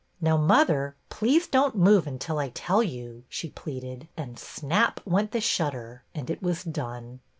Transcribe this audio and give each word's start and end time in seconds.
''Now, 0.29 0.35
mother, 0.35 0.95
please 1.09 1.45
don't 1.45 1.75
move 1.75 2.07
until 2.07 2.39
I 2.39 2.49
tell 2.49 2.81
you," 2.81 3.21
she 3.29 3.51
pleaded, 3.51 4.07
and 4.17 4.39
snap! 4.39 4.99
went 5.05 5.29
the 5.29 5.39
shutter, 5.39 6.01
and 6.15 6.27
it 6.27 6.41
was 6.41 6.63
done. 6.63 7.19